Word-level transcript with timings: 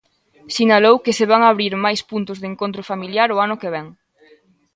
Sinalou 0.55 0.95
que 1.05 1.15
se 1.17 1.25
van 1.31 1.41
abrir 1.43 1.73
máis 1.85 2.01
puntos 2.11 2.37
de 2.39 2.47
encontro 2.51 2.81
familiar 2.91 3.29
o 3.35 3.41
ano 3.45 3.59
que 3.61 3.71
vén. 3.75 3.87